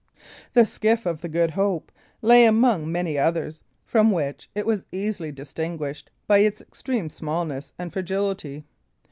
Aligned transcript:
The 0.53 0.65
skiff 0.65 1.05
of 1.05 1.21
the 1.21 1.29
Good 1.29 1.51
Hope 1.51 1.91
lay 2.23 2.45
among 2.45 2.91
many 2.91 3.19
others, 3.19 3.61
from 3.85 4.09
which 4.09 4.49
it 4.55 4.65
was 4.65 4.83
easily 4.91 5.31
distinguished 5.31 6.09
by 6.25 6.39
its 6.39 6.59
extreme 6.59 7.07
smallness 7.07 7.71
and 7.77 7.93
fragility. 7.93 8.65